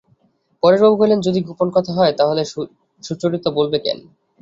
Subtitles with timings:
[0.63, 2.43] পরেশবাবু কহিলেন, যদি গোপন কথা হয় তা হলে
[3.03, 3.99] সুচরিতা বলবে কেন?